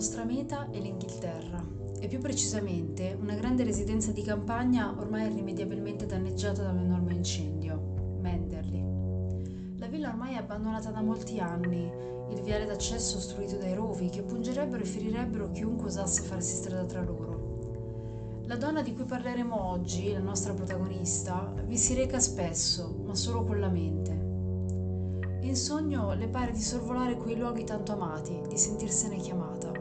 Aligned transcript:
nostra 0.00 0.24
meta 0.24 0.70
è 0.70 0.78
l'Inghilterra 0.78 1.62
e 2.00 2.08
più 2.08 2.20
precisamente 2.20 3.14
una 3.20 3.34
grande 3.34 3.64
residenza 3.64 4.12
di 4.12 4.22
campagna 4.22 4.94
ormai 4.96 5.26
irrimediabilmente 5.26 6.06
danneggiata 6.06 6.62
da 6.62 6.70
un 6.70 6.78
enorme 6.78 7.12
incendio, 7.12 8.16
Manderley. 8.22 9.76
La 9.76 9.88
villa 9.88 10.08
ormai 10.08 10.32
è 10.32 10.38
abbandonata 10.38 10.88
da 10.88 11.02
molti 11.02 11.38
anni, 11.38 11.92
il 12.30 12.40
viale 12.40 12.64
d'accesso 12.64 13.18
ostruito 13.18 13.58
dai 13.58 13.74
rovi 13.74 14.08
che 14.08 14.22
pungerebbero 14.22 14.82
e 14.82 14.86
ferirebbero 14.86 15.50
chiunque 15.50 15.88
osasse 15.88 16.22
farsi 16.22 16.56
strada 16.56 16.86
tra 16.86 17.02
loro. 17.02 18.40
La 18.46 18.56
donna 18.56 18.80
di 18.80 18.94
cui 18.94 19.04
parleremo 19.04 19.68
oggi, 19.68 20.14
la 20.14 20.20
nostra 20.20 20.54
protagonista, 20.54 21.52
vi 21.66 21.76
si 21.76 21.92
reca 21.92 22.20
spesso, 22.20 23.02
ma 23.04 23.14
solo 23.14 23.44
con 23.44 23.60
la 23.60 23.68
mente. 23.68 24.12
In 25.42 25.56
sogno 25.56 26.14
le 26.14 26.28
pare 26.28 26.52
di 26.52 26.62
sorvolare 26.62 27.18
quei 27.18 27.36
luoghi 27.36 27.64
tanto 27.64 27.92
amati, 27.92 28.40
di 28.48 28.56
sentirsene 28.56 29.16
chiamata. 29.16 29.79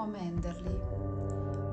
A 0.00 0.06
Manderley. 0.06 0.80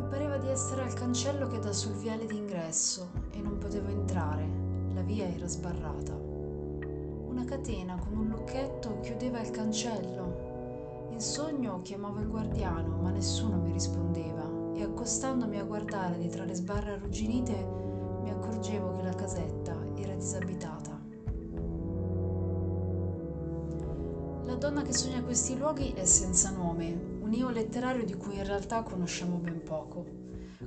Mi 0.01 0.07
pareva 0.09 0.37
di 0.37 0.49
essere 0.49 0.83
al 0.83 0.93
cancello 0.93 1.47
che 1.47 1.59
dà 1.59 1.71
sul 1.71 1.93
viale 1.93 2.25
d'ingresso 2.25 3.09
e 3.31 3.39
non 3.39 3.57
potevo 3.57 3.87
entrare, 3.87 4.47
la 4.93 5.01
via 5.01 5.25
era 5.25 5.47
sbarrata. 5.47 6.13
Una 6.13 7.45
catena 7.45 7.97
con 7.97 8.17
un 8.17 8.27
lucchetto 8.27 8.99
chiudeva 8.99 9.39
il 9.39 9.51
cancello. 9.51 11.07
In 11.11 11.21
sogno 11.21 11.81
chiamavo 11.81 12.19
il 12.19 12.27
guardiano, 12.27 12.97
ma 12.97 13.11
nessuno 13.11 13.57
mi 13.57 13.71
rispondeva 13.71 14.43
e 14.73 14.83
accostandomi 14.83 15.57
a 15.57 15.63
guardare 15.63 16.17
di 16.17 16.27
tra 16.27 16.43
le 16.43 16.53
sbarre 16.53 16.91
arrugginite 16.91 17.53
mi 18.21 18.29
accorgevo 18.29 18.95
che 18.95 19.03
la 19.03 19.15
casetta 19.15 19.75
era 19.95 20.13
disabitata. 20.13 20.99
La 24.43 24.55
donna 24.55 24.81
che 24.81 24.93
sogna 24.93 25.21
questi 25.23 25.57
luoghi 25.57 25.93
è 25.93 26.05
senza 26.05 26.49
nome, 26.49 27.18
un 27.29 27.35
io 27.35 27.49
letterario 27.51 28.03
di 28.03 28.15
cui 28.15 28.37
in 28.37 28.43
realtà 28.43 28.81
conosciamo 28.81 29.37
ben 29.37 29.61
poco. 29.61 30.03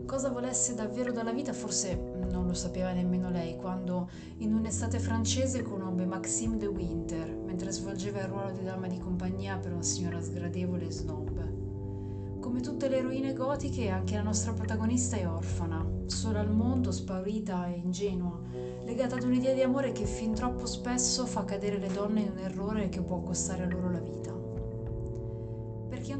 Cosa 0.07 0.31
volesse 0.31 0.77
davvero 0.77 1.11
dalla 1.11 1.33
vita 1.33 1.53
forse 1.53 1.97
non 2.31 2.47
lo 2.47 2.55
sapeva 2.55 2.93
nemmeno 2.93 3.31
lei 3.31 3.57
quando 3.57 4.09
in 4.37 4.55
un'estate 4.55 5.01
francese 5.01 5.63
conobbe 5.63 6.07
Maxime 6.07 6.59
de 6.59 6.67
Winter 6.67 7.29
mentre 7.35 7.73
svolgeva 7.73 8.21
il 8.21 8.29
ruolo 8.29 8.53
di 8.53 8.63
dama 8.63 8.87
di 8.87 8.99
compagnia 8.99 9.59
per 9.59 9.73
una 9.73 9.83
signora 9.83 10.21
sgradevole 10.21 10.87
e 10.87 10.91
snob. 10.93 12.39
Come 12.39 12.61
tutte 12.61 12.89
le 12.89 12.99
eroine 12.99 13.33
gotiche, 13.33 13.89
anche 13.89 14.15
la 14.15 14.23
nostra 14.23 14.53
protagonista 14.53 15.17
è 15.17 15.27
orfana, 15.27 15.85
sola 16.07 16.39
al 16.39 16.51
mondo, 16.53 16.93
spaurita 16.93 17.67
e 17.67 17.73
ingenua, 17.73 18.39
legata 18.85 19.17
ad 19.17 19.25
un'idea 19.25 19.53
di 19.53 19.63
amore 19.63 19.91
che 19.91 20.05
fin 20.05 20.33
troppo 20.33 20.67
spesso 20.67 21.27
fa 21.27 21.45
cadere 21.45 21.79
le 21.79 21.89
donne 21.89 22.21
in 22.21 22.31
un 22.31 22.39
errore 22.39 22.89
che 22.89 23.03
può 23.03 23.21
costare 23.21 23.69
loro 23.69 23.91
la 23.91 24.01
vita. 24.01 24.22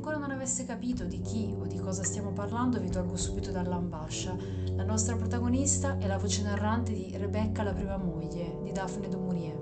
Ancora 0.05 0.19
non 0.19 0.33
avesse 0.33 0.65
capito 0.65 1.05
di 1.05 1.21
chi 1.21 1.55
o 1.57 1.65
di 1.65 1.79
cosa 1.79 2.03
stiamo 2.03 2.33
parlando, 2.33 2.81
vi 2.81 2.91
tolgo 2.91 3.17
subito 3.17 3.53
dall'ambascia. 3.53 4.37
La 4.75 4.83
nostra 4.83 5.15
protagonista 5.15 5.97
è 5.99 6.09
la 6.09 6.19
voce 6.19 6.43
narrante 6.43 6.93
di 6.93 7.17
Rebecca, 7.17 7.63
la 7.63 7.73
prima 7.73 7.97
moglie, 7.99 8.59
di 8.65 8.73
Daphne 8.73 9.09
du 9.09 9.21
Maurier. 9.21 9.57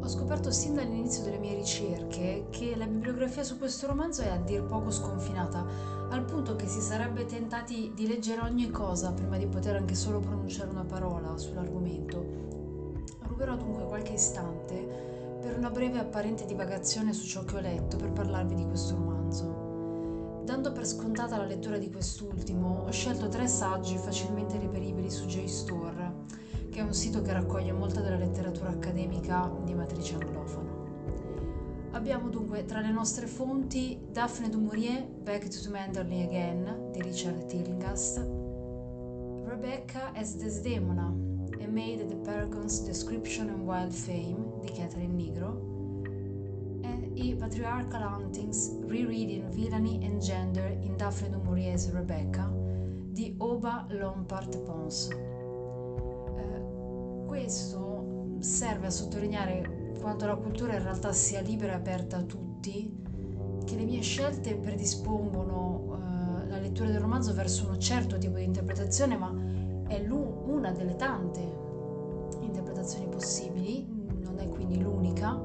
Ho 0.00 0.08
scoperto 0.08 0.50
sin 0.50 0.72
dall'inizio 0.72 1.22
delle 1.22 1.36
mie 1.36 1.54
ricerche 1.54 2.46
che 2.48 2.76
la 2.76 2.86
bibliografia 2.86 3.42
su 3.42 3.58
questo 3.58 3.88
romanzo 3.88 4.22
è 4.22 4.30
a 4.30 4.38
dir 4.38 4.64
poco 4.64 4.90
sconfinata, 4.90 5.66
al 6.08 6.24
punto 6.24 6.56
che 6.56 6.66
si 6.66 6.80
sarebbe 6.80 7.26
tentati 7.26 7.92
di 7.94 8.06
leggere 8.06 8.40
ogni 8.40 8.70
cosa 8.70 9.12
prima 9.12 9.36
di 9.36 9.46
poter 9.46 9.76
anche 9.76 9.94
solo 9.94 10.18
pronunciare 10.18 10.70
una 10.70 10.84
parola 10.84 11.36
sull'argomento. 11.36 12.24
Ruberò 13.20 13.54
dunque 13.54 13.84
qualche 13.84 14.14
istante 14.14 14.83
una 15.64 15.72
breve 15.72 15.98
apparente 15.98 16.44
divagazione 16.44 17.14
su 17.14 17.26
ciò 17.26 17.42
che 17.42 17.56
ho 17.56 17.60
letto 17.60 17.96
per 17.96 18.10
parlarvi 18.10 18.54
di 18.54 18.66
questo 18.66 18.96
romanzo. 18.96 20.42
Dando 20.44 20.72
per 20.72 20.86
scontata 20.86 21.38
la 21.38 21.46
lettura 21.46 21.78
di 21.78 21.90
quest'ultimo, 21.90 22.82
ho 22.86 22.90
scelto 22.90 23.28
tre 23.28 23.48
saggi 23.48 23.96
facilmente 23.96 24.58
reperibili 24.58 25.10
su 25.10 25.24
JSTOR 25.24 26.12
che 26.68 26.80
è 26.80 26.82
un 26.82 26.92
sito 26.92 27.22
che 27.22 27.32
raccoglie 27.32 27.72
molta 27.72 28.02
della 28.02 28.18
letteratura 28.18 28.68
accademica 28.68 29.50
di 29.64 29.72
matrice 29.72 30.16
anglofona. 30.16 30.70
Abbiamo 31.92 32.28
dunque 32.28 32.66
tra 32.66 32.80
le 32.80 32.90
nostre 32.90 33.26
fonti 33.26 33.98
Daphne 34.10 34.50
du 34.50 34.60
Maurier, 34.60 35.02
Back 35.06 35.48
to 35.48 35.70
Manderley 35.70 36.24
Again 36.24 36.90
di 36.92 37.00
Richard 37.00 37.46
Tilgast, 37.46 38.18
Rebecca 39.46 40.12
as 40.12 40.36
Desdemona, 40.36 41.23
Maid 41.68 42.00
at 42.00 42.08
the 42.08 42.16
Paragon's 42.16 42.80
Description 42.80 43.48
and 43.48 43.66
Wild 43.66 43.92
Fame 43.92 44.60
di 44.60 44.70
Catherine 44.72 45.14
Nigro, 45.14 45.72
e 46.82 47.10
i 47.14 47.34
Patriarchal 47.34 48.02
Huntings, 48.02 48.78
Rereading 48.86 49.48
Villainy 49.50 50.04
and 50.04 50.20
Gender 50.20 50.76
in 50.80 50.96
Daphne 50.96 51.30
du 51.30 51.40
Maurier's 51.42 51.90
Rebecca 51.92 52.50
di 53.10 53.34
Oba 53.38 53.86
Lompart 53.90 54.58
Pons. 54.58 55.08
Questo 57.26 58.36
serve 58.38 58.86
a 58.86 58.90
sottolineare 58.90 59.92
quanto 60.00 60.26
la 60.26 60.36
cultura 60.36 60.74
in 60.74 60.82
realtà 60.82 61.12
sia 61.12 61.40
libera 61.40 61.72
e 61.72 61.76
aperta 61.76 62.18
a 62.18 62.22
tutti, 62.22 63.02
che 63.64 63.76
le 63.76 63.84
mie 63.84 64.02
scelte 64.02 64.54
predispongono 64.54 65.96
eh, 65.96 66.48
la 66.48 66.58
lettura 66.58 66.90
del 66.90 67.00
romanzo 67.00 67.32
verso 67.32 67.68
un 67.68 67.80
certo 67.80 68.18
tipo 68.18 68.36
di 68.36 68.44
interpretazione, 68.44 69.16
ma 69.16 69.32
è 69.86 70.04
una 70.08 70.72
delle 70.72 70.96
tante 70.96 71.40
interpretazioni 72.40 73.06
possibili, 73.06 73.86
non 74.22 74.38
è 74.38 74.48
quindi 74.48 74.80
l'unica, 74.80 75.40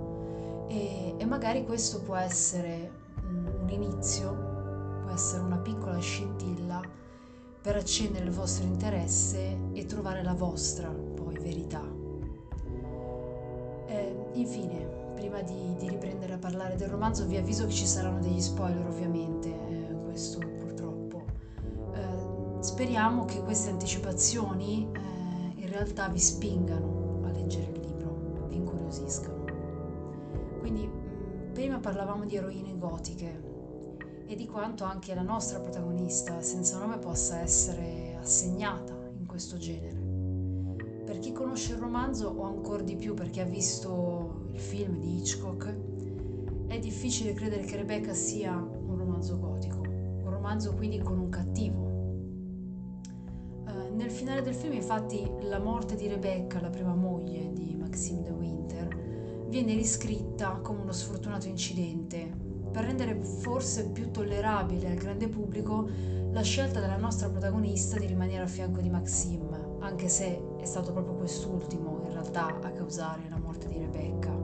e, 0.67 1.15
e 1.17 1.25
magari 1.25 1.65
questo 1.65 2.01
può 2.01 2.15
essere 2.15 2.91
un, 3.23 3.51
un 3.61 3.69
inizio, 3.69 5.01
può 5.01 5.11
essere 5.11 5.43
una 5.43 5.57
piccola 5.57 5.97
scintilla 5.99 6.81
per 7.61 7.75
accendere 7.75 8.25
il 8.25 8.31
vostro 8.31 8.65
interesse 8.65 9.57
e 9.73 9.85
trovare 9.85 10.23
la 10.23 10.33
vostra 10.33 11.09
verità. 11.39 11.81
Eh, 13.87 14.15
infine, 14.33 14.87
prima 15.15 15.41
di, 15.41 15.75
di, 15.77 15.89
riprendere 15.89 16.33
a 16.33 16.37
parlare 16.37 16.75
del 16.75 16.89
romanzo, 16.89 17.25
vi 17.25 17.37
avviso 17.37 17.65
che 17.65 17.73
ci 17.73 17.85
saranno 17.85 18.19
degli 18.19 18.41
spoiler 18.41 18.85
ovviamente, 18.85 19.49
eh, 19.49 19.95
questo 20.05 20.39
purtroppo. 20.39 20.88
Speriamo 22.79 23.25
che 23.25 23.43
queste 23.43 23.71
anticipazioni 23.71 24.89
eh, 24.89 25.61
in 25.61 25.67
realtà 25.67 26.07
vi 26.07 26.17
spingano 26.17 27.19
a 27.25 27.29
leggere 27.29 27.73
il 27.73 27.79
libro, 27.81 28.47
vi 28.47 28.55
incuriosiscano. 28.55 29.43
Quindi, 30.59 30.87
mm, 30.87 31.51
prima 31.51 31.79
parlavamo 31.79 32.23
di 32.23 32.37
eroine 32.37 32.77
gotiche 32.77 33.43
e 34.25 34.33
di 34.33 34.47
quanto 34.47 34.85
anche 34.85 35.13
la 35.13 35.23
nostra 35.23 35.59
protagonista 35.59 36.41
senza 36.41 36.79
nome 36.79 36.99
possa 36.99 37.41
essere 37.41 38.15
assegnata 38.17 38.95
in 39.17 39.25
questo 39.25 39.57
genere. 39.57 41.03
Per 41.03 41.19
chi 41.19 41.33
conosce 41.33 41.73
il 41.73 41.79
romanzo 41.79 42.29
o 42.29 42.43
ancora 42.43 42.81
di 42.81 42.95
più 42.95 43.13
per 43.13 43.29
chi 43.29 43.41
ha 43.41 43.45
visto 43.45 44.45
il 44.53 44.57
film 44.57 44.99
di 44.99 45.17
Hitchcock, 45.17 45.75
è 46.67 46.79
difficile 46.79 47.33
credere 47.33 47.63
che 47.63 47.75
Rebecca 47.75 48.13
sia 48.13 48.55
un 48.55 48.95
romanzo 48.97 49.37
gotico, 49.37 49.81
un 49.81 50.29
romanzo 50.29 50.75
quindi 50.75 50.99
con 50.99 51.19
un 51.19 51.27
cattivo. 51.27 51.88
Nel 53.99 54.11
finale 54.11 54.41
del 54.41 54.55
film 54.55 54.71
infatti 54.71 55.29
la 55.41 55.59
morte 55.59 55.97
di 55.97 56.07
Rebecca, 56.07 56.61
la 56.61 56.69
prima 56.69 56.95
moglie 56.95 57.51
di 57.51 57.75
Maxime 57.75 58.21
de 58.21 58.29
Winter, 58.29 58.87
viene 59.49 59.73
riscritta 59.73 60.57
come 60.63 60.79
uno 60.79 60.93
sfortunato 60.93 61.49
incidente 61.49 62.31
per 62.71 62.85
rendere 62.85 63.19
forse 63.21 63.89
più 63.89 64.09
tollerabile 64.09 64.87
al 64.87 64.95
grande 64.95 65.27
pubblico 65.27 65.89
la 66.31 66.41
scelta 66.43 66.79
della 66.79 66.95
nostra 66.95 67.27
protagonista 67.27 67.99
di 67.99 68.05
rimanere 68.05 68.43
a 68.43 68.47
fianco 68.47 68.79
di 68.79 68.89
Maxime 68.89 69.77
anche 69.79 70.07
se 70.07 70.41
è 70.57 70.65
stato 70.65 70.93
proprio 70.93 71.15
quest'ultimo 71.15 71.99
in 72.05 72.13
realtà 72.13 72.57
a 72.61 72.71
causare 72.71 73.27
la 73.29 73.37
morte 73.37 73.67
di 73.67 73.79
Rebecca. 73.79 74.38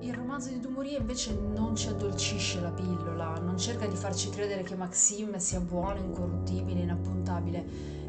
Il 0.00 0.14
romanzo 0.14 0.48
di 0.48 0.60
Dumouriez 0.60 0.98
invece 0.98 1.38
non 1.38 1.76
ci 1.76 1.88
addolcisce 1.88 2.60
la 2.60 2.70
pillola, 2.70 3.34
non 3.34 3.58
cerca 3.58 3.86
di 3.86 3.96
farci 3.96 4.30
credere 4.30 4.62
che 4.62 4.74
Maxime 4.74 5.38
sia 5.38 5.60
buono, 5.60 5.98
incorruttibile, 5.98 6.80
inappuntabile. 6.80 7.64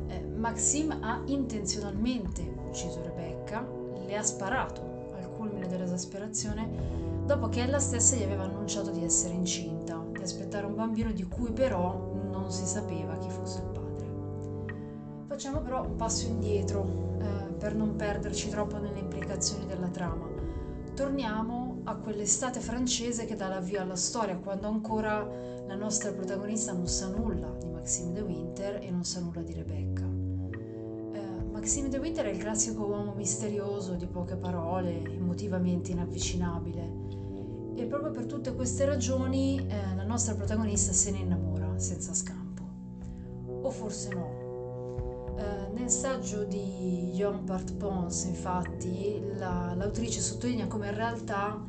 Eh, 0.07 0.21
Maxime 0.21 0.99
ha 1.01 1.21
intenzionalmente 1.25 2.41
ucciso 2.69 3.01
Rebecca, 3.03 3.67
le 4.05 4.17
ha 4.17 4.23
sparato 4.23 5.11
al 5.15 5.29
culmine 5.31 5.67
dell'esasperazione 5.67 7.21
dopo 7.25 7.49
che 7.49 7.61
ella 7.61 7.79
stessa 7.79 8.15
gli 8.15 8.23
aveva 8.23 8.43
annunciato 8.43 8.91
di 8.91 9.03
essere 9.03 9.33
incinta, 9.33 10.01
di 10.11 10.21
aspettare 10.21 10.65
un 10.65 10.75
bambino 10.75 11.11
di 11.11 11.27
cui 11.27 11.51
però 11.51 12.09
non 12.31 12.51
si 12.51 12.65
sapeva 12.65 13.17
chi 13.17 13.29
fosse 13.29 13.59
il 13.59 13.65
padre. 13.65 14.07
Facciamo 15.27 15.59
però 15.61 15.83
un 15.83 15.95
passo 15.97 16.27
indietro 16.27 17.17
eh, 17.19 17.53
per 17.53 17.75
non 17.75 17.95
perderci 17.95 18.49
troppo 18.49 18.77
nelle 18.77 18.99
implicazioni 18.99 19.65
della 19.65 19.88
trama. 19.88 20.27
Torniamo 20.93 21.61
a 21.83 21.95
quell'estate 21.95 22.60
francese 22.60 23.25
che 23.25 23.36
dà 23.36 23.48
l'avvio 23.48 23.81
alla 23.81 23.95
storia, 23.95 24.38
quando 24.38 24.68
ancora 24.68 25.28
la 25.66 25.75
nostra 25.75 26.12
protagonista 26.12 26.74
non 26.74 26.88
sa 26.88 27.07
nulla 27.07 27.50
di 27.60 27.69
Maxime 27.69 28.13
de 28.13 28.22
Winter 28.22 28.80
e 28.81 28.92
non 28.92 29.04
sa 29.04 29.19
nulla 29.19 29.42
di 29.42 29.54
Rebecca. 29.54 30.04
Eh, 30.04 31.44
Maxime 31.51 31.89
de 31.89 31.98
Winter 31.98 32.25
è 32.25 32.30
il 32.30 32.38
classico 32.38 32.86
uomo 32.86 33.13
misterioso, 33.13 33.95
di 33.95 34.06
poche 34.06 34.36
parole, 34.36 35.04
emotivamente 35.04 35.92
inavvicinabile. 35.92 37.10
E 37.75 37.86
proprio 37.86 38.12
per 38.12 38.25
tutte 38.25 38.54
queste 38.54 38.86
ragioni 38.86 39.66
eh, 39.66 39.95
la 39.95 40.04
nostra 40.04 40.36
protagonista 40.36 40.92
se 40.92 41.12
ne 41.12 41.19
innamora 41.19 41.77
senza 41.77 42.13
scampo. 42.13 42.63
O 43.63 43.69
forse 43.69 44.13
no. 44.13 44.40
Eh, 45.38 45.72
nel 45.74 45.89
saggio 45.89 46.44
di 46.44 47.12
Jean 47.13 47.44
Part 47.44 47.74
Pons, 47.75 48.24
infatti, 48.25 49.22
la, 49.38 49.74
l'autrice 49.75 50.19
sottolinea 50.19 50.68
come 50.68 50.89
in 50.89 50.95
realtà 50.95 51.63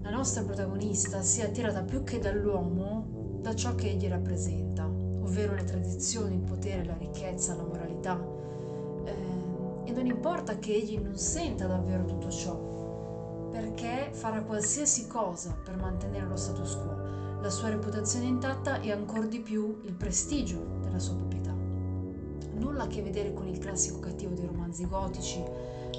la 0.00 0.10
nostra 0.10 0.42
protagonista 0.42 1.22
sia 1.22 1.46
attirata 1.46 1.82
più 1.82 2.04
che 2.04 2.18
dall'uomo 2.18 3.38
da 3.40 3.54
ciò 3.54 3.74
che 3.74 3.90
egli 3.90 4.08
rappresenta, 4.08 4.84
ovvero 4.86 5.54
le 5.54 5.64
tradizioni, 5.64 6.36
il 6.36 6.42
potere, 6.42 6.84
la 6.84 6.96
ricchezza, 6.96 7.54
la 7.54 7.64
moralità 7.64 8.36
e 9.88 9.92
non 9.92 10.04
importa 10.04 10.58
che 10.58 10.74
egli 10.74 10.98
non 10.98 11.16
senta 11.16 11.66
davvero 11.66 12.04
tutto 12.04 12.30
ciò, 12.30 12.54
perché 13.50 14.10
farà 14.12 14.42
qualsiasi 14.42 15.06
cosa 15.06 15.56
per 15.64 15.76
mantenere 15.76 16.26
lo 16.26 16.36
status 16.36 16.74
quo, 16.74 17.40
la 17.40 17.48
sua 17.48 17.70
reputazione 17.70 18.26
intatta 18.26 18.80
e 18.80 18.92
ancora 18.92 19.24
di 19.24 19.40
più 19.40 19.80
il 19.84 19.94
prestigio 19.94 20.78
della 20.82 20.98
sua 20.98 21.14
proprietà. 21.14 21.37
Nulla 22.68 22.82
a 22.82 22.86
che 22.86 23.00
vedere 23.00 23.32
con 23.32 23.48
il 23.48 23.58
classico 23.58 23.98
cattivo 23.98 24.34
dei 24.34 24.46
romanzi 24.46 24.86
gotici, 24.86 25.42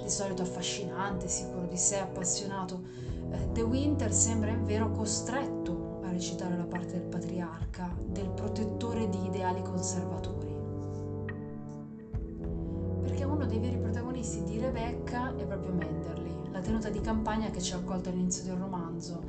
di 0.03 0.09
solito 0.09 0.43
affascinante, 0.43 1.27
sicuro 1.27 1.65
di 1.65 1.77
sé, 1.77 1.97
appassionato. 1.97 2.83
Eh, 3.31 3.51
The 3.53 3.61
Winter 3.61 4.13
sembra 4.13 4.51
in 4.51 4.65
vero 4.65 4.91
costretto 4.91 6.01
a 6.03 6.11
recitare 6.11 6.55
la 6.55 6.65
parte 6.65 6.93
del 6.93 7.07
patriarca, 7.07 7.97
del 8.05 8.29
protettore 8.29 9.09
di 9.09 9.25
ideali 9.25 9.63
conservatori 9.63 10.49
dei 13.49 13.57
veri 13.57 13.77
protagonisti 13.77 14.43
di 14.43 14.59
Rebecca 14.59 15.35
è 15.35 15.43
proprio 15.43 15.73
Manderley, 15.73 16.51
la 16.51 16.59
tenuta 16.59 16.89
di 16.89 17.01
campagna 17.01 17.49
che 17.49 17.59
ci 17.59 17.73
ha 17.73 17.77
accolto 17.77 18.09
all'inizio 18.09 18.43
del 18.43 18.57
romanzo, 18.57 19.23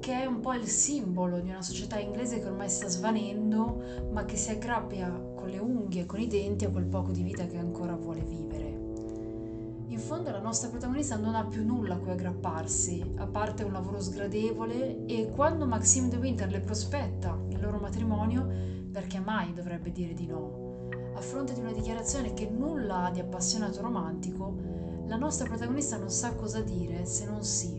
che 0.00 0.22
è 0.22 0.26
un 0.26 0.40
po' 0.40 0.54
il 0.54 0.66
simbolo 0.66 1.38
di 1.38 1.50
una 1.50 1.62
società 1.62 1.98
inglese 2.00 2.40
che 2.40 2.46
ormai 2.46 2.68
sta 2.68 2.88
svanendo, 2.88 4.08
ma 4.10 4.24
che 4.24 4.36
si 4.36 4.50
aggrappia 4.50 5.29
con 5.40 5.48
le 5.48 5.58
unghie 5.58 6.02
e 6.02 6.06
con 6.06 6.20
i 6.20 6.26
denti 6.26 6.66
a 6.66 6.70
quel 6.70 6.84
poco 6.84 7.10
di 7.10 7.22
vita 7.22 7.46
che 7.46 7.56
ancora 7.56 7.96
vuole 7.96 8.22
vivere. 8.22 8.88
In 9.86 9.98
fondo 9.98 10.30
la 10.30 10.38
nostra 10.38 10.68
protagonista 10.68 11.16
non 11.16 11.34
ha 11.34 11.44
più 11.44 11.64
nulla 11.64 11.94
a 11.94 11.98
cui 11.98 12.10
aggrapparsi, 12.10 13.14
a 13.16 13.26
parte 13.26 13.64
un 13.64 13.72
lavoro 13.72 14.00
sgradevole 14.00 15.06
e 15.06 15.30
quando 15.34 15.66
Maxime 15.66 16.08
de 16.08 16.16
Winter 16.18 16.50
le 16.50 16.60
prospetta 16.60 17.36
il 17.48 17.60
loro 17.60 17.78
matrimonio, 17.78 18.46
perché 18.92 19.18
mai 19.18 19.52
dovrebbe 19.52 19.90
dire 19.90 20.12
di 20.12 20.26
no? 20.26 20.68
a 21.14 21.20
fronte 21.20 21.52
di 21.54 21.60
una 21.60 21.72
dichiarazione 21.72 22.32
che 22.32 22.48
nulla 22.48 23.04
ha 23.06 23.10
di 23.10 23.20
appassionato 23.20 23.80
romantico, 23.82 24.56
la 25.06 25.16
nostra 25.16 25.46
protagonista 25.46 25.96
non 25.96 26.10
sa 26.10 26.34
cosa 26.34 26.60
dire 26.60 27.04
se 27.04 27.26
non 27.26 27.42
sì. 27.42 27.78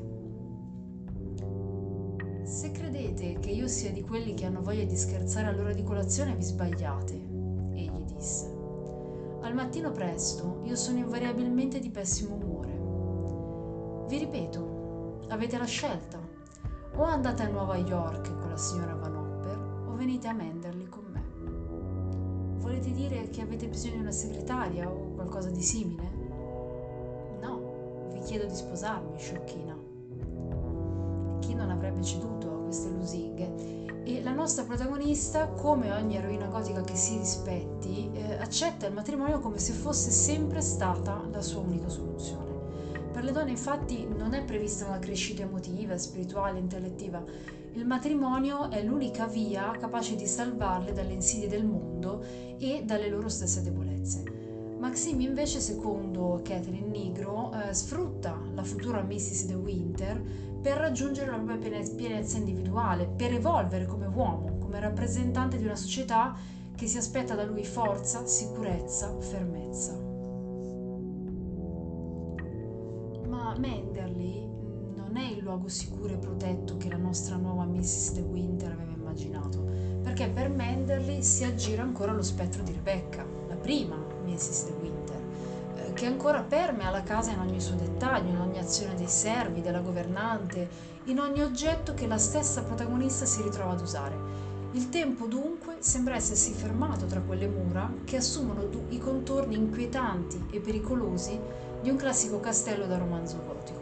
Se 2.44 2.72
credete 2.72 3.40
che 3.40 3.50
io 3.50 3.68
sia 3.68 3.92
di 3.92 4.02
quelli 4.02 4.34
che 4.34 4.46
hanno 4.46 4.62
voglia 4.62 4.84
di 4.84 4.98
scherzare 4.98 5.48
all'ora 5.48 5.74
di 5.74 5.84
colazione, 5.84 6.36
vi 6.36 6.44
sbagliate, 6.44 7.31
disse. 8.22 8.60
Al 9.42 9.56
mattino 9.56 9.90
presto 9.92 10.60
io 10.64 10.76
sono 10.76 11.00
invariabilmente 11.00 11.80
di 11.80 11.90
pessimo 11.90 12.36
umore. 12.36 14.06
Vi 14.08 14.18
ripeto, 14.20 15.26
avete 15.30 15.58
la 15.58 15.66
scelta. 15.66 16.20
O 16.94 17.04
andate 17.04 17.44
a 17.44 17.48
Nuova 17.48 17.78
York 17.78 18.38
con 18.40 18.50
la 18.50 18.58
signora 18.58 18.94
Van 18.94 19.16
Hopper 19.16 19.88
o 19.88 19.96
venite 19.96 20.28
a 20.28 20.34
Menderley 20.34 20.88
con 20.88 21.06
me. 21.10 22.60
Volete 22.60 22.92
dire 22.92 23.30
che 23.30 23.42
avete 23.42 23.68
bisogno 23.68 23.96
di 23.96 24.02
una 24.02 24.12
segretaria 24.12 24.88
o 24.88 25.14
qualcosa 25.16 25.50
di 25.50 25.62
simile? 25.62 26.10
No, 27.42 28.10
vi 28.14 28.20
chiedo 28.20 28.46
di 28.46 28.54
sposarmi, 28.54 29.18
sciocchina. 29.18 29.76
Chi 31.40 31.56
non 31.56 31.72
avrebbe 31.72 32.04
ceduto 32.04 32.52
a 32.52 32.64
queste 32.64 32.90
lusinghe? 32.90 33.90
E 34.04 34.22
la 34.24 34.34
nostra 34.34 34.64
protagonista, 34.64 35.48
come 35.48 35.92
ogni 35.92 36.18
eroina 36.18 36.48
gotica 36.48 36.82
che 36.82 36.96
si 36.96 37.18
rispetti, 37.18 38.10
eh, 38.14 38.38
accetta 38.38 38.88
il 38.88 38.94
matrimonio 38.94 39.40
come 39.40 39.60
se 39.60 39.74
fosse 39.74 40.10
sempre 40.10 40.62
stata 40.62 41.28
la 41.32 41.42
sua 41.42 41.62
unica 41.62 41.88
soluzione. 41.88 42.50
Per 43.12 43.24
le 43.24 43.32
donne 43.32 43.52
infatti 43.52 44.08
non 44.08 44.34
è 44.34 44.44
prevista 44.44 44.88
una 44.88 45.00
crescita 45.00 45.44
emotiva, 45.44 45.98
spirituale, 45.98 46.60
intellettiva, 46.60 47.24
il 47.74 47.86
matrimonio 47.86 48.70
è 48.70 48.84
l'unica 48.84 49.28
via 49.28 49.72
capace 49.80 50.16
di 50.16 50.26
salvarle 50.26 50.92
dalle 50.92 51.14
insidie 51.14 51.48
del 51.48 51.66
mondo 51.66 52.22
e 52.58 52.84
dalle 52.84 53.08
loro 53.08 53.30
stesse 53.30 53.62
debolezze. 53.62 54.31
Maxime 54.82 55.22
invece, 55.22 55.60
secondo 55.60 56.42
Catherine 56.44 56.88
Nigro, 56.88 57.52
eh, 57.54 57.72
sfrutta 57.72 58.36
la 58.56 58.64
futura 58.64 59.04
Mrs. 59.04 59.46
De 59.46 59.54
Winter 59.54 60.20
per 60.60 60.78
raggiungere 60.78 61.30
la 61.30 61.38
propria 61.38 61.80
pienezza 61.96 62.38
individuale, 62.38 63.06
per 63.06 63.32
evolvere 63.32 63.86
come 63.86 64.08
uomo, 64.08 64.58
come 64.58 64.80
rappresentante 64.80 65.58
di 65.58 65.66
una 65.66 65.76
società 65.76 66.36
che 66.76 66.88
si 66.88 66.98
aspetta 66.98 67.36
da 67.36 67.44
lui 67.44 67.64
forza, 67.64 68.26
sicurezza, 68.26 69.16
fermezza. 69.20 69.94
Ma 73.28 73.56
Manderley 73.60 74.50
non 74.96 75.16
è 75.16 75.30
il 75.30 75.44
luogo 75.44 75.68
sicuro 75.68 76.16
e 76.16 76.18
protetto 76.18 76.78
che 76.78 76.90
la 76.90 76.98
nostra 76.98 77.36
nuova 77.36 77.66
Mrs. 77.66 78.14
De 78.14 78.22
Winter 78.22 78.72
aveva 78.72 78.94
immaginato, 78.94 79.64
perché 80.02 80.28
per 80.28 80.50
Manderley 80.50 81.22
si 81.22 81.44
aggira 81.44 81.84
ancora 81.84 82.14
lo 82.14 82.24
spettro 82.24 82.64
di 82.64 82.72
Rebecca, 82.72 83.24
la 83.48 83.56
prima 83.56 84.01
Mrs. 84.42 84.66
De 84.66 84.74
Winter, 84.82 85.22
eh, 85.76 85.94
che 85.94 86.08
ancora 86.08 86.42
permea 86.42 86.90
la 86.90 87.04
casa 87.04 87.32
in 87.32 87.40
ogni 87.40 87.62
suo 87.62 87.76
dettaglio, 87.76 88.30
in 88.30 88.40
ogni 88.40 88.58
azione 88.58 88.96
dei 88.96 89.08
servi, 89.08 89.62
della 89.62 89.82
governante, 89.82 90.68
in 91.06 91.20
ogni 91.20 91.44
oggetto 91.44 91.94
che 91.94 92.08
la 92.08 92.18
stessa 92.18 92.64
protagonista 92.64 93.26
si 93.26 93.44
ritrova 93.44 93.74
ad 93.74 93.82
usare. 93.82 94.50
Il 94.72 94.90
tempo 94.90 95.28
dunque 95.28 95.78
sembra 95.80 96.16
essersi 96.16 96.54
fermato 96.54 97.06
tra 97.06 97.20
quelle 97.20 97.48
mura 97.48 97.92
che 98.04 98.18
assumono 98.18 98.68
i 98.90 98.98
contorni 98.98 99.56
inquietanti 99.56 100.48
e 100.50 100.60
pericolosi 100.60 101.40
di 101.82 101.90
un 101.90 101.98
classico 101.98 102.40
castello 102.40 102.88
da 102.88 102.98
romanzo 102.98 103.44
gotico. 103.46 103.80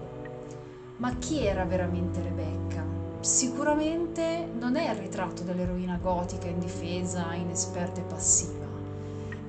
Ma 0.98 1.16
chi 1.16 1.46
era 1.46 1.64
veramente 1.64 2.22
Rebecca? 2.22 2.84
Sicuramente 3.22 4.50
non 4.58 4.76
è 4.76 4.90
il 4.90 4.98
ritratto 4.98 5.44
dell'eroina 5.44 5.98
gotica 6.02 6.48
indifesa, 6.48 7.34
inesperta 7.34 8.02
e 8.02 8.04
passiva. 8.04 8.59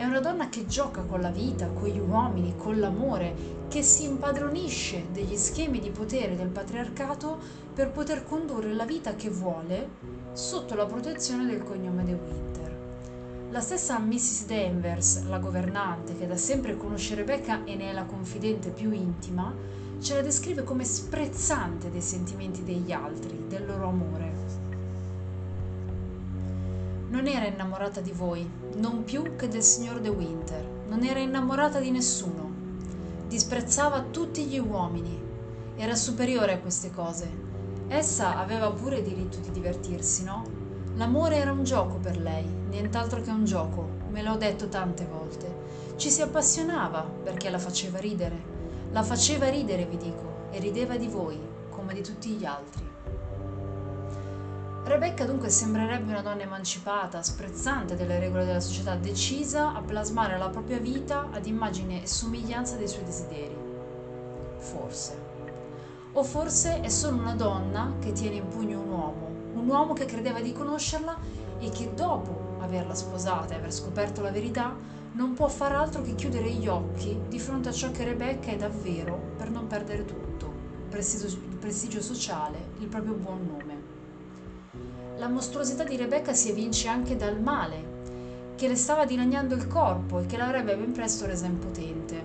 È 0.01 0.07
una 0.07 0.21
donna 0.21 0.49
che 0.49 0.65
gioca 0.65 1.03
con 1.03 1.21
la 1.21 1.29
vita, 1.29 1.67
con 1.67 1.87
gli 1.87 1.99
uomini, 1.99 2.55
con 2.57 2.81
l'amore, 2.81 3.35
che 3.69 3.83
si 3.83 4.05
impadronisce 4.05 5.09
degli 5.13 5.37
schemi 5.37 5.79
di 5.79 5.91
potere 5.91 6.37
del 6.37 6.49
patriarcato 6.49 7.39
per 7.75 7.91
poter 7.91 8.25
condurre 8.25 8.73
la 8.73 8.87
vita 8.87 9.15
che 9.15 9.29
vuole 9.29 9.89
sotto 10.33 10.75
la 10.75 10.87
protezione 10.87 11.45
del 11.45 11.63
cognome 11.63 12.03
De 12.05 12.15
Winter. 12.15 12.77
La 13.51 13.61
stessa 13.61 13.99
Mrs. 13.99 14.47
Danvers, 14.47 15.25
la 15.27 15.39
governante, 15.39 16.17
che 16.17 16.27
da 16.27 16.39
sempre 16.39 16.79
conosce 16.79 17.15
Rebecca 17.15 17.65
e 17.65 17.77
ne 17.77 17.91
è 17.91 17.93
la 17.93 18.05
confidente 18.05 18.71
più 18.71 18.93
intima, 18.93 19.55
ce 20.01 20.15
la 20.15 20.23
descrive 20.23 20.65
come 20.65 20.85
sprezzante 20.85 21.91
dei 21.91 22.01
sentimenti 22.01 22.65
degli 22.65 22.91
altri, 22.91 23.45
del 23.49 23.67
loro 23.67 23.89
amore. 23.89 24.30
Non 27.11 27.27
era 27.27 27.45
innamorata 27.45 28.01
di 28.01 28.13
voi, 28.13 28.49
non 28.77 29.03
più 29.03 29.35
che 29.35 29.49
del 29.49 29.65
signor 29.65 29.99
De 29.99 30.11
Winter, 30.11 30.65
non 30.87 31.03
era 31.03 31.19
innamorata 31.19 31.81
di 31.81 31.91
nessuno. 31.91 32.49
Disprezzava 33.27 34.03
tutti 34.13 34.45
gli 34.45 34.61
uomini, 34.61 35.21
era 35.75 35.97
superiore 35.97 36.53
a 36.53 36.59
queste 36.61 36.93
cose. 36.93 37.29
Essa 37.89 38.39
aveva 38.39 38.71
pure 38.71 39.03
diritto 39.03 39.39
di 39.39 39.51
divertirsi, 39.51 40.23
no? 40.23 40.45
L'amore 40.95 41.35
era 41.39 41.51
un 41.51 41.65
gioco 41.65 41.97
per 41.97 42.17
lei, 42.17 42.47
nient'altro 42.69 43.21
che 43.23 43.31
un 43.31 43.45
gioco, 43.45 43.89
me 44.11 44.23
l'ho 44.23 44.37
detto 44.37 44.69
tante 44.69 45.05
volte. 45.05 45.53
Ci 45.97 46.11
si 46.11 46.23
appassionava 46.23 47.03
perché 47.03 47.51
la 47.51 47.59
faceva 47.59 47.99
ridere, 47.99 48.41
la 48.93 49.03
faceva 49.03 49.49
ridere, 49.49 49.85
vi 49.85 49.97
dico, 49.97 50.47
e 50.53 50.61
rideva 50.61 50.97
di 50.97 51.09
voi, 51.09 51.41
come 51.71 51.93
di 51.93 52.03
tutti 52.03 52.31
gli 52.31 52.45
altri. 52.45 52.89
Rebecca 54.83 55.27
dunque 55.27 55.51
sembrerebbe 55.51 56.11
una 56.11 56.23
donna 56.23 56.43
emancipata, 56.43 57.23
sprezzante 57.23 57.97
delle 57.97 58.19
regole 58.19 58.47
della 58.47 58.61
società, 58.61 58.95
decisa 58.97 59.75
a 59.75 59.83
plasmare 59.83 60.39
la 60.39 60.49
propria 60.49 60.79
vita 60.79 61.29
ad 61.31 61.47
immagine 61.47 62.03
e 62.03 62.07
somiglianza 62.07 62.77
dei 62.77 62.89
suoi 62.89 63.05
desideri. 63.05 63.57
Forse. 64.57 65.29
O 66.13 66.23
forse 66.25 66.81
è 66.81 66.89
solo 66.89 67.19
una 67.19 67.35
donna 67.35 67.95
che 68.01 68.13
tiene 68.13 68.37
in 68.37 68.49
pugno 68.49 68.81
un 68.81 68.89
uomo, 68.89 69.29
un 69.55 69.69
uomo 69.69 69.93
che 69.93 70.07
credeva 70.07 70.41
di 70.41 70.53
conoscerla 70.53 71.17
e 71.61 71.69
che 71.69 71.93
dopo 71.95 72.57
averla 72.61 72.95
sposata 72.95 73.55
e 73.55 73.59
aver 73.59 73.73
scoperto 73.73 74.23
la 74.23 74.31
verità 74.31 74.75
non 75.13 75.35
può 75.35 75.49
far 75.49 75.73
altro 75.73 76.03
che 76.03 76.15
chiudere 76.15 76.51
gli 76.51 76.67
occhi 76.67 77.17
di 77.29 77.39
fronte 77.39 77.69
a 77.69 77.73
ciò 77.73 77.91
che 77.91 78.05
Rebecca 78.05 78.51
è 78.51 78.57
davvero 78.57 79.35
per 79.37 79.51
non 79.51 79.67
perdere 79.67 80.05
tutto, 80.05 80.47
il 80.47 81.57
prestigio, 81.59 82.01
sociale, 82.01 82.71
il 82.79 82.87
proprio 82.87 83.15
buon 83.15 83.47
nome. 83.47 83.80
La 85.21 85.29
mostruosità 85.29 85.85
di 85.85 85.99
Rebecca 85.99 86.33
si 86.33 86.49
evince 86.49 86.89
anche 86.89 87.15
dal 87.15 87.43
male, 87.43 88.55
che 88.57 88.67
le 88.67 88.75
stava 88.75 89.05
dilaniando 89.05 89.55
il 89.55 89.67
corpo 89.67 90.19
e 90.19 90.25
che 90.25 90.39
l'avrebbe 90.39 90.75
ben 90.75 90.93
presto 90.93 91.27
resa 91.27 91.45
impotente. 91.45 92.23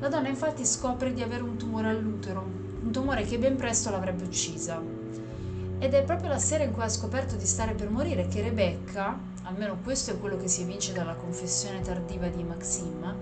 La 0.00 0.08
donna 0.08 0.26
infatti 0.26 0.66
scopre 0.66 1.12
di 1.12 1.22
avere 1.22 1.44
un 1.44 1.56
tumore 1.56 1.90
all'utero, 1.90 2.44
un 2.82 2.90
tumore 2.90 3.22
che 3.22 3.38
ben 3.38 3.54
presto 3.54 3.90
l'avrebbe 3.90 4.24
uccisa. 4.24 4.82
Ed 5.78 5.94
è 5.94 6.02
proprio 6.02 6.30
la 6.30 6.40
sera 6.40 6.64
in 6.64 6.72
cui 6.72 6.82
ha 6.82 6.88
scoperto 6.88 7.36
di 7.36 7.46
stare 7.46 7.74
per 7.74 7.88
morire 7.88 8.26
che 8.26 8.42
Rebecca, 8.42 9.16
almeno 9.44 9.78
questo 9.84 10.10
è 10.10 10.18
quello 10.18 10.38
che 10.38 10.48
si 10.48 10.62
evince 10.62 10.92
dalla 10.92 11.14
confessione 11.14 11.82
tardiva 11.82 12.26
di 12.26 12.42
Maxim, 12.42 13.14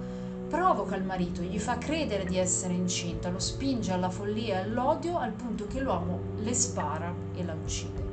provoca 0.49 0.97
il 0.97 1.05
marito, 1.05 1.43
gli 1.43 1.59
fa 1.59 1.77
credere 1.77 2.25
di 2.25 2.39
essere 2.39 2.73
incinta, 2.73 3.29
lo 3.29 3.41
spinge 3.41 3.93
alla 3.93 4.09
follia 4.09 4.61
e 4.61 4.63
all'odio 4.63 5.19
al 5.19 5.33
punto 5.33 5.67
che 5.67 5.81
l'uomo 5.81 6.19
le 6.39 6.55
spara 6.55 7.13
e 7.35 7.45
la 7.45 7.53
uccide. 7.53 8.06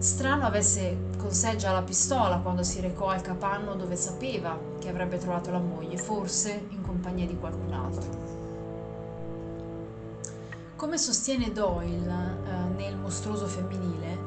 Strano 0.00 0.46
avesse 0.46 0.96
con 1.18 1.30
sé 1.30 1.56
già 1.56 1.72
la 1.72 1.82
pistola 1.82 2.38
quando 2.38 2.62
si 2.62 2.80
recò 2.80 3.08
al 3.08 3.20
capanno 3.20 3.74
dove 3.74 3.96
sapeva 3.96 4.58
che 4.78 4.88
avrebbe 4.88 5.18
trovato 5.18 5.50
la 5.50 5.58
moglie, 5.58 5.98
forse 5.98 6.68
in 6.70 6.80
compagnia 6.80 7.26
di 7.26 7.36
qualcun 7.36 7.70
altro. 7.70 8.28
Come 10.74 10.96
sostiene 10.96 11.52
Doyle 11.52 12.10
eh, 12.10 12.74
nel 12.76 12.96
mostruoso 12.96 13.44
femminile, 13.46 14.18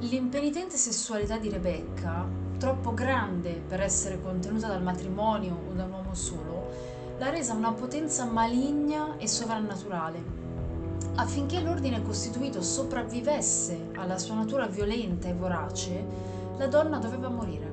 l'impenitente 0.00 0.76
sessualità 0.76 1.38
di 1.38 1.48
Rebecca 1.48 2.26
troppo 2.58 2.92
grande 2.92 3.52
per 3.52 3.80
essere 3.80 4.20
contenuta 4.20 4.68
dal 4.68 4.82
matrimonio 4.82 5.58
o 5.66 5.72
da 5.72 5.84
un 5.84 5.92
uomo 5.92 6.14
solo, 6.14 6.68
l'ha 7.16 7.30
resa 7.30 7.54
una 7.54 7.72
potenza 7.72 8.26
maligna 8.26 9.16
e 9.16 9.26
sovrannaturale. 9.26 10.41
Affinché 11.14 11.60
l'ordine 11.60 12.02
costituito 12.02 12.62
sopravvivesse 12.62 13.90
alla 13.96 14.18
sua 14.18 14.34
natura 14.34 14.66
violenta 14.66 15.28
e 15.28 15.34
vorace, 15.34 16.04
la 16.56 16.66
donna 16.66 16.98
doveva 16.98 17.28
morire. 17.28 17.70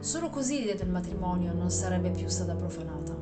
Solo 0.00 0.28
così 0.28 0.58
l'idea 0.60 0.74
del 0.74 0.90
matrimonio 0.90 1.52
non 1.52 1.70
sarebbe 1.70 2.10
più 2.10 2.28
stata 2.28 2.54
profanata. 2.54 3.16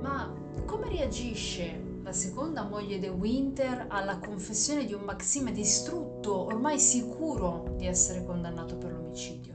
Ma 0.00 0.32
come 0.64 0.88
reagisce 0.88 2.00
la 2.02 2.12
seconda 2.12 2.64
moglie 2.64 2.98
De 2.98 3.08
Winter 3.08 3.86
alla 3.88 4.18
confessione 4.18 4.84
di 4.84 4.94
un 4.94 5.02
Maxime 5.02 5.52
distrutto, 5.52 6.44
ormai 6.44 6.78
sicuro 6.78 7.74
di 7.76 7.86
essere 7.86 8.24
condannato 8.24 8.76
per 8.76 8.92
l'omicidio. 8.92 9.54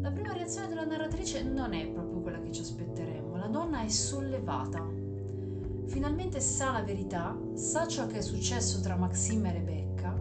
La 0.00 0.10
prima 0.10 0.32
reazione 0.32 0.68
della 0.68 0.84
narratrice 0.84 1.42
non 1.42 1.72
è 1.74 1.86
proprio 1.86 2.20
quella 2.20 2.40
che 2.40 2.52
ci 2.52 2.60
aspetteremmo. 2.60 3.36
La 3.36 3.48
donna 3.48 3.82
è 3.82 3.88
sollevata. 3.88 4.93
Finalmente 5.86 6.40
sa 6.40 6.72
la 6.72 6.82
verità, 6.82 7.38
sa 7.54 7.86
ciò 7.86 8.06
che 8.06 8.18
è 8.18 8.22
successo 8.22 8.80
tra 8.80 8.96
Maxime 8.96 9.50
e 9.50 9.52
Rebecca, 9.52 10.20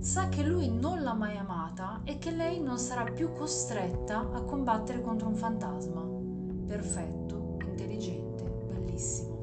sa 0.00 0.28
che 0.28 0.42
lui 0.42 0.68
non 0.68 1.02
l'ha 1.02 1.14
mai 1.14 1.36
amata 1.36 2.02
e 2.04 2.18
che 2.18 2.30
lei 2.30 2.60
non 2.60 2.78
sarà 2.78 3.10
più 3.10 3.32
costretta 3.32 4.30
a 4.32 4.42
combattere 4.42 5.00
contro 5.00 5.28
un 5.28 5.34
fantasma. 5.34 6.06
Perfetto, 6.66 7.56
intelligente, 7.66 8.44
bellissimo. 8.68 9.36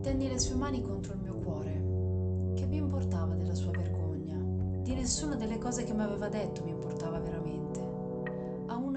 Tendi 0.00 0.28
le 0.28 0.38
sue 0.38 0.54
mani 0.56 0.82
contro 0.82 1.14
il 1.14 1.20
mio 1.20 1.38
cuore. 1.38 1.72
Che 2.54 2.66
mi 2.66 2.76
importava 2.76 3.34
della 3.34 3.54
sua 3.54 3.72
vergogna? 3.72 4.36
Di 4.82 4.94
nessuna 4.94 5.34
delle 5.34 5.58
cose 5.58 5.84
che 5.84 5.92
mi 5.92 6.02
aveva 6.02 6.28
detto 6.28 6.64
mi 6.64 6.70
importava 6.70 7.18
veramente. 7.18 7.75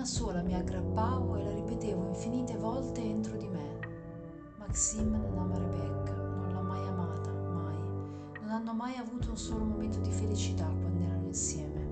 Sola 0.10 0.42
mi 0.42 0.56
aggrappavo 0.56 1.36
e 1.36 1.44
la 1.44 1.54
ripetevo 1.54 2.08
infinite 2.08 2.58
volte 2.58 3.00
entro 3.00 3.38
di 3.38 3.48
me. 3.48 3.78
Maxime 4.58 5.20
non 5.20 5.38
ama 5.38 5.56
Rebecca, 5.56 6.14
non 6.14 6.52
l'ha 6.52 6.62
mai 6.62 6.88
amata, 6.88 7.30
mai. 7.30 7.78
Non 8.42 8.50
hanno 8.50 8.74
mai 8.74 8.96
avuto 8.96 9.30
un 9.30 9.38
solo 9.38 9.64
momento 9.64 10.00
di 10.00 10.10
felicità 10.10 10.66
quando 10.66 11.04
erano 11.04 11.28
insieme. 11.28 11.88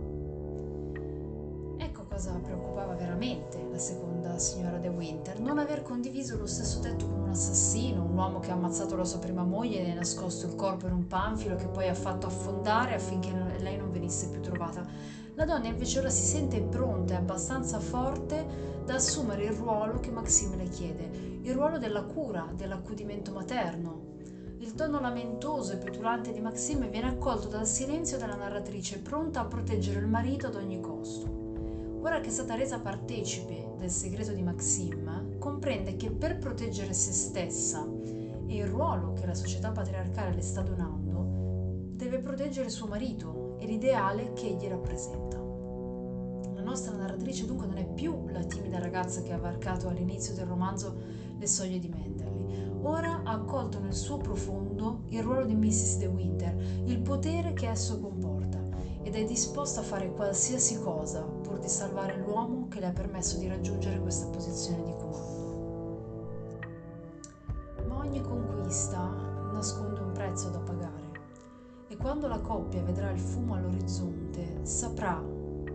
Ecco 1.77 2.05
cosa 2.09 2.31
preoccupava 2.39 2.95
veramente 2.95 3.63
la 3.69 3.77
seconda 3.77 4.39
signora 4.39 4.79
De 4.79 4.87
Winter, 4.87 5.39
non 5.39 5.59
aver 5.59 5.83
condiviso 5.83 6.37
lo 6.37 6.47
stesso 6.47 6.79
tetto 6.79 7.05
con 7.05 7.19
un 7.19 7.29
assassino, 7.29 8.03
un 8.03 8.17
uomo 8.17 8.39
che 8.39 8.49
ha 8.49 8.55
ammazzato 8.55 8.95
la 8.95 9.05
sua 9.05 9.19
prima 9.19 9.43
moglie 9.43 9.81
e 9.81 9.83
ne 9.85 9.91
ha 9.91 9.95
nascosto 9.95 10.47
il 10.47 10.55
corpo 10.55 10.87
in 10.87 10.93
un 10.93 11.05
panfilo 11.05 11.55
che 11.55 11.67
poi 11.67 11.87
ha 11.87 11.93
fatto 11.93 12.25
affondare 12.25 12.95
affinché 12.95 13.31
lei 13.59 13.77
non 13.77 13.91
venisse 13.91 14.27
più 14.29 14.41
trovata. 14.41 15.25
La 15.37 15.45
donna 15.45 15.67
invece 15.67 15.99
ora 15.99 16.09
si 16.09 16.23
sente 16.23 16.59
pronta 16.61 17.13
e 17.13 17.17
abbastanza 17.17 17.79
forte 17.79 18.81
da 18.83 18.95
assumere 18.95 19.43
il 19.43 19.51
ruolo 19.51 19.99
che 19.99 20.09
Maxime 20.09 20.55
le 20.55 20.67
chiede, 20.67 21.11
il 21.43 21.53
ruolo 21.53 21.77
della 21.77 22.01
cura, 22.01 22.51
dell'accudimento 22.55 23.31
materno. 23.33 24.15
Il 24.57 24.73
tono 24.73 24.99
lamentoso 24.99 25.73
e 25.73 25.77
petulante 25.77 26.31
di 26.31 26.39
Maxime 26.39 26.87
viene 26.87 27.09
accolto 27.09 27.49
dal 27.49 27.67
silenzio 27.67 28.17
della 28.17 28.33
narratrice, 28.33 28.97
pronta 28.97 29.41
a 29.41 29.45
proteggere 29.45 29.99
il 29.99 30.07
marito 30.07 30.47
ad 30.47 30.55
ogni 30.55 30.81
costo. 30.81 31.99
Ora 32.01 32.19
che 32.19 32.29
è 32.29 32.31
stata 32.31 32.55
resa 32.55 32.79
partecipe 32.79 33.75
del 33.77 33.91
segreto 33.91 34.31
di 34.31 34.41
Maxim, 34.41 35.37
comprende 35.37 35.97
che 35.97 36.09
per 36.09 36.39
proteggere 36.39 36.93
se 36.93 37.11
stessa 37.11 37.87
e 38.47 38.55
il 38.55 38.65
ruolo 38.65 39.13
che 39.13 39.27
la 39.27 39.35
società 39.35 39.69
patriarcale 39.69 40.33
le 40.33 40.41
sta 40.41 40.61
donando, 40.61 41.93
deve 41.93 42.17
proteggere 42.17 42.69
suo 42.69 42.87
marito 42.87 43.46
e 43.57 43.65
l'ideale 43.65 44.33
che 44.33 44.47
egli 44.47 44.67
rappresenta. 44.67 45.37
La 46.53 46.61
nostra 46.61 46.95
narratrice 46.95 47.45
dunque 47.45 47.67
non 47.67 47.77
è 47.77 47.85
più 47.85 48.27
la 48.29 48.43
timida 48.43 48.79
ragazza 48.79 49.21
che 49.21 49.33
ha 49.33 49.37
varcato 49.37 49.87
all'inizio 49.87 50.33
del 50.33 50.45
romanzo 50.45 50.95
le 51.37 51.47
soglie 51.47 51.79
di 51.79 51.89
Menderly. 51.89 52.75
Ora 52.81 53.21
ha 53.23 53.31
accolto 53.31 53.79
nel 53.79 53.93
suo 53.93 54.17
profondo 54.17 55.01
il 55.07 55.21
ruolo 55.21 55.45
di 55.45 55.55
Mrs. 55.55 55.97
De 55.97 56.07
Winter, 56.07 56.55
il 56.85 56.99
potere 56.99 57.53
che 57.53 57.69
esso 57.69 57.99
comporta 57.99 58.59
ed 59.03 59.15
è 59.15 59.23
disposta 59.23 59.79
a 59.79 59.83
fare 59.83 60.11
qualsiasi 60.11 60.79
cosa 60.79 61.21
pur 61.21 61.59
di 61.59 61.69
salvare 61.69 62.17
l'uomo 62.17 62.67
che 62.67 62.79
le 62.79 62.87
ha 62.87 62.91
permesso 62.91 63.37
di 63.37 63.47
raggiungere 63.47 63.99
questa 63.99 64.27
posizione 64.27 64.83
di 64.83 64.91
comando. 64.91 65.26
Quando 72.07 72.29
la 72.29 72.39
coppia 72.39 72.81
vedrà 72.83 73.11
il 73.11 73.19
fumo 73.19 73.55
all'orizzonte 73.55 74.59
saprà, 74.61 75.21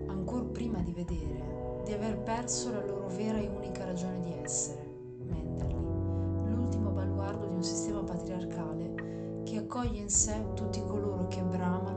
ancor 0.06 0.46
prima 0.46 0.78
di 0.78 0.90
vedere, 0.90 1.82
di 1.84 1.92
aver 1.92 2.16
perso 2.20 2.72
la 2.72 2.82
loro 2.82 3.06
vera 3.08 3.36
e 3.36 3.50
unica 3.54 3.84
ragione 3.84 4.18
di 4.20 4.32
essere, 4.42 4.82
Menderly, 5.28 6.54
l'ultimo 6.54 6.88
baluardo 6.88 7.48
di 7.48 7.54
un 7.54 7.62
sistema 7.62 8.02
patriarcale 8.02 9.42
che 9.44 9.58
accoglie 9.58 10.00
in 10.00 10.08
sé 10.08 10.42
tutti 10.54 10.82
coloro 10.86 11.28
che 11.28 11.42
bramano 11.42 11.91